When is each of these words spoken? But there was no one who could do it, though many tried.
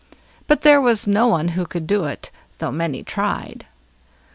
But 0.47 0.61
there 0.63 0.81
was 0.81 1.05
no 1.05 1.27
one 1.27 1.49
who 1.49 1.63
could 1.67 1.85
do 1.85 2.05
it, 2.05 2.31
though 2.57 2.71
many 2.71 3.03
tried. 3.03 3.67